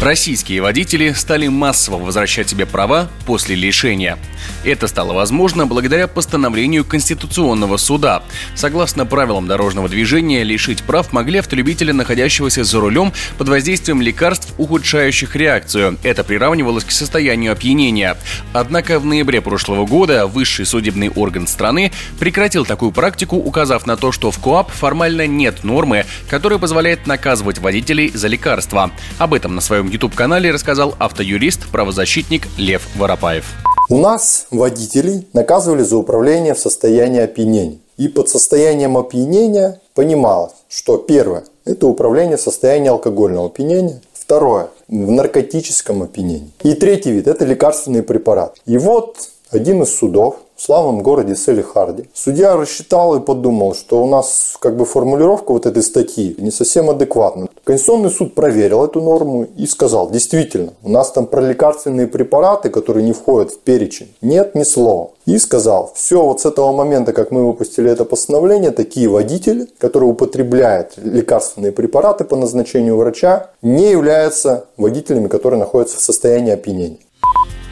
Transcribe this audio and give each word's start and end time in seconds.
Российские 0.00 0.62
водители 0.62 1.12
стали 1.12 1.48
массово 1.48 1.98
возвращать 1.98 2.48
себе 2.48 2.64
права 2.64 3.10
после 3.26 3.54
лишения. 3.54 4.16
Это 4.64 4.86
стало 4.88 5.12
возможно 5.12 5.66
благодаря 5.66 6.08
постановлению 6.08 6.86
Конституционного 6.86 7.76
суда. 7.76 8.22
Согласно 8.54 9.04
правилам 9.04 9.46
дорожного 9.46 9.90
движения, 9.90 10.42
лишить 10.42 10.82
прав 10.84 11.12
могли 11.12 11.40
автолюбителя, 11.40 11.92
находящегося 11.92 12.64
за 12.64 12.80
рулем 12.80 13.12
под 13.36 13.50
воздействием 13.50 14.00
лекарств, 14.00 14.54
ухудшающих 14.56 15.36
реакцию. 15.36 15.98
Это 16.02 16.24
приравнивалось 16.24 16.84
к 16.84 16.92
состоянию 16.92 17.52
опьянения. 17.52 18.16
Однако 18.54 19.00
в 19.00 19.04
ноябре 19.04 19.42
прошлого 19.42 19.84
года 19.84 20.26
высший 20.26 20.64
судебный 20.64 21.10
орган 21.10 21.46
страны 21.46 21.92
прекратил 22.18 22.64
такую 22.64 22.92
практику, 22.92 23.36
указав 23.36 23.86
на 23.86 23.98
то, 23.98 24.12
что 24.12 24.30
в 24.30 24.38
КОАП 24.38 24.70
формально 24.70 25.26
нет 25.26 25.62
нормы, 25.62 26.06
которая 26.30 26.58
позволяет 26.58 27.06
наказывать 27.06 27.58
водителей 27.58 28.10
за 28.14 28.28
лекарства. 28.28 28.90
Об 29.18 29.34
этом 29.34 29.54
на 29.54 29.60
своем 29.60 29.89
YouTube-канале 29.90 30.50
рассказал 30.50 30.94
автоюрист, 30.98 31.68
правозащитник 31.70 32.46
Лев 32.56 32.86
Воропаев. 32.96 33.44
У 33.88 33.98
нас 33.98 34.46
водителей 34.50 35.26
наказывали 35.32 35.82
за 35.82 35.96
управление 35.96 36.54
в 36.54 36.58
состоянии 36.58 37.20
опьянения. 37.20 37.78
И 37.96 38.08
под 38.08 38.28
состоянием 38.28 38.96
опьянения 38.96 39.80
понималось, 39.94 40.52
что 40.68 40.96
первое– 40.96 41.44
это 41.64 41.86
управление 41.86 42.36
в 42.36 42.40
состоянии 42.40 42.88
алкогольного 42.88 43.46
опьянения. 43.46 44.00
Второе– 44.14 44.68
в 44.88 45.10
наркотическом 45.10 46.02
опьянении. 46.02 46.52
И 46.62 46.74
третий 46.74 47.10
вид– 47.10 47.26
это 47.28 47.44
лекарственный 47.44 48.02
препарат. 48.02 48.56
И 48.64 48.78
вот 48.78 49.16
один 49.50 49.82
из 49.82 49.94
судов 49.96 50.36
в 50.56 50.62
славном 50.62 51.02
городе 51.02 51.36
Селихарде. 51.36 52.04
Судья 52.12 52.56
рассчитал 52.56 53.16
и 53.16 53.20
подумал, 53.20 53.74
что 53.74 54.02
у 54.02 54.06
нас 54.06 54.56
как 54.60 54.76
бы 54.76 54.84
формулировка 54.84 55.52
вот 55.52 55.66
этой 55.66 55.82
статьи 55.82 56.36
не 56.38 56.50
совсем 56.50 56.90
адекватна. 56.90 57.48
Конституционный 57.64 58.10
суд 58.10 58.34
проверил 58.34 58.84
эту 58.84 59.00
норму 59.00 59.46
и 59.56 59.66
сказал, 59.66 60.10
действительно, 60.10 60.72
у 60.82 60.90
нас 60.90 61.10
там 61.12 61.26
про 61.26 61.40
лекарственные 61.40 62.06
препараты, 62.06 62.68
которые 62.68 63.04
не 63.04 63.12
входят 63.12 63.52
в 63.52 63.58
перечень, 63.60 64.14
нет 64.20 64.54
ни 64.54 64.62
слова. 64.62 65.10
И 65.26 65.38
сказал, 65.38 65.92
все, 65.94 66.22
вот 66.22 66.40
с 66.40 66.46
этого 66.46 66.72
момента, 66.72 67.12
как 67.12 67.30
мы 67.30 67.46
выпустили 67.46 67.90
это 67.90 68.04
постановление, 68.04 68.70
такие 68.70 69.08
водители, 69.08 69.68
которые 69.78 70.10
употребляют 70.10 70.94
лекарственные 70.96 71.72
препараты 71.72 72.24
по 72.24 72.36
назначению 72.36 72.96
врача, 72.96 73.50
не 73.62 73.90
являются 73.90 74.66
водителями, 74.76 75.28
которые 75.28 75.60
находятся 75.60 75.98
в 75.98 76.00
состоянии 76.00 76.52
опьянения. 76.52 76.98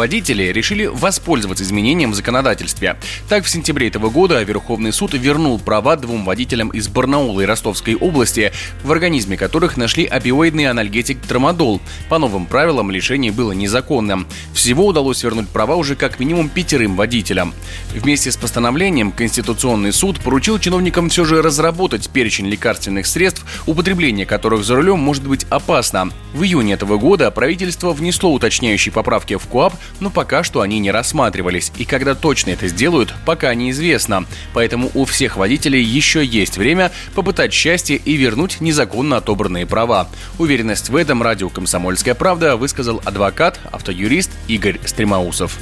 Водители 0.00 0.44
решили 0.44 0.86
воспользоваться 0.86 1.62
изменением 1.62 2.12
в 2.12 2.14
законодательстве. 2.14 2.96
Так, 3.28 3.44
в 3.44 3.50
сентябре 3.50 3.88
этого 3.88 4.08
года 4.08 4.42
Верховный 4.42 4.94
суд 4.94 5.12
вернул 5.12 5.58
права 5.58 5.94
двум 5.96 6.24
водителям 6.24 6.70
из 6.70 6.88
Барнаула 6.88 7.42
и 7.42 7.44
Ростовской 7.44 7.96
области, 7.96 8.50
в 8.82 8.90
организме 8.92 9.36
которых 9.36 9.76
нашли 9.76 10.06
опиоидный 10.06 10.70
анальгетик 10.70 11.20
трамадол. 11.20 11.82
По 12.08 12.16
новым 12.16 12.46
правилам 12.46 12.90
лишение 12.90 13.30
было 13.30 13.52
незаконным. 13.52 14.26
Всего 14.54 14.86
удалось 14.86 15.22
вернуть 15.22 15.50
права 15.50 15.76
уже 15.76 15.96
как 15.96 16.18
минимум 16.18 16.48
пятерым 16.48 16.96
водителям. 16.96 17.52
Вместе 17.92 18.32
с 18.32 18.38
постановлением 18.38 19.12
Конституционный 19.12 19.92
суд 19.92 20.18
поручил 20.20 20.58
чиновникам 20.58 21.10
все 21.10 21.26
же 21.26 21.42
разработать 21.42 22.08
перечень 22.08 22.48
лекарственных 22.48 23.06
средств, 23.06 23.44
употребление 23.66 24.24
которых 24.24 24.64
за 24.64 24.76
рулем 24.76 24.98
может 24.98 25.26
быть 25.26 25.44
опасно. 25.50 26.08
В 26.32 26.42
июне 26.42 26.72
этого 26.72 26.96
года 26.96 27.30
правительство 27.30 27.92
внесло 27.92 28.32
уточняющие 28.32 28.94
поправки 28.94 29.36
в 29.36 29.46
КОАП, 29.46 29.74
но 29.98 30.10
пока 30.10 30.42
что 30.42 30.60
они 30.60 30.78
не 30.78 30.90
рассматривались, 30.90 31.72
и 31.76 31.84
когда 31.84 32.14
точно 32.14 32.50
это 32.50 32.68
сделают, 32.68 33.12
пока 33.26 33.54
неизвестно. 33.54 34.24
Поэтому 34.54 34.90
у 34.94 35.04
всех 35.04 35.36
водителей 35.36 35.82
еще 35.82 36.24
есть 36.24 36.56
время 36.56 36.92
попытать 37.14 37.52
счастье 37.52 37.96
и 37.96 38.16
вернуть 38.16 38.60
незаконно 38.60 39.16
отобранные 39.16 39.66
права. 39.66 40.08
Уверенность 40.38 40.88
в 40.88 40.96
этом 40.96 41.22
радио 41.22 41.48
«Комсомольская 41.48 42.14
правда» 42.14 42.56
высказал 42.56 43.00
адвокат, 43.04 43.58
автоюрист 43.72 44.30
Игорь 44.48 44.80
Стремаусов 44.84 45.58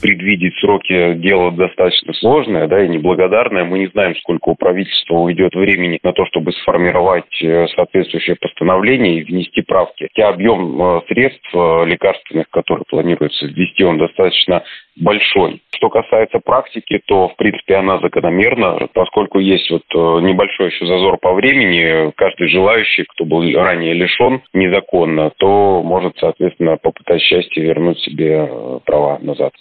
предвидеть 0.00 0.54
сроки 0.58 1.14
дело 1.14 1.52
достаточно 1.52 2.12
сложное, 2.14 2.66
да, 2.66 2.84
и 2.84 2.88
неблагодарное. 2.88 3.64
Мы 3.64 3.80
не 3.80 3.86
знаем, 3.88 4.14
сколько 4.16 4.50
у 4.50 4.54
правительства 4.54 5.14
уйдет 5.14 5.54
времени 5.54 5.98
на 6.02 6.12
то, 6.12 6.26
чтобы 6.26 6.52
сформировать 6.52 7.42
э, 7.42 7.66
соответствующее 7.74 8.36
постановление 8.36 9.20
и 9.20 9.24
внести 9.24 9.62
правки. 9.62 10.08
Хотя 10.14 10.28
объем 10.28 10.80
э, 10.80 11.00
средств 11.08 11.48
э, 11.54 11.84
лекарственных, 11.86 12.48
которые 12.50 12.84
планируется 12.88 13.46
ввести, 13.46 13.84
он 13.84 13.98
достаточно 13.98 14.62
большой. 14.96 15.62
Что 15.76 15.90
касается 15.90 16.38
практики, 16.38 17.00
то, 17.06 17.28
в 17.28 17.36
принципе, 17.36 17.76
она 17.76 17.98
закономерна, 18.00 18.88
поскольку 18.94 19.38
есть 19.38 19.70
вот 19.70 19.84
небольшой 20.22 20.70
еще 20.70 20.86
зазор 20.86 21.18
по 21.18 21.34
времени, 21.34 22.12
каждый 22.16 22.48
желающий, 22.48 23.04
кто 23.04 23.24
был 23.24 23.42
ранее 23.54 23.92
лишен 23.92 24.42
незаконно, 24.54 25.30
то 25.36 25.82
может, 25.82 26.16
соответственно, 26.18 26.78
попытать 26.78 27.20
счастье 27.20 27.62
вернуть 27.62 27.98
себе 28.00 28.48
права 28.86 29.18
назад. 29.20 29.52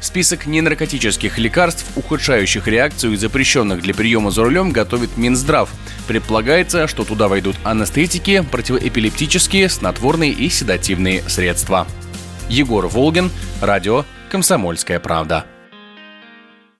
Список 0.00 0.46
ненаркотических 0.46 1.38
лекарств, 1.38 1.98
ухудшающих 1.98 2.66
реакцию 2.66 3.12
и 3.12 3.16
запрещенных 3.16 3.82
для 3.82 3.92
приема 3.92 4.30
за 4.30 4.44
рулем, 4.44 4.72
готовит 4.72 5.18
Минздрав. 5.18 5.68
Предполагается, 6.08 6.86
что 6.86 7.04
туда 7.04 7.28
войдут 7.28 7.56
анестетики, 7.64 8.40
противоэпилептические, 8.50 9.68
снотворные 9.68 10.30
и 10.30 10.48
седативные 10.48 11.20
средства. 11.22 11.86
Егор 12.48 12.86
Волгин, 12.86 13.30
радио 13.60 14.04
«Комсомольская 14.30 15.00
правда». 15.00 15.44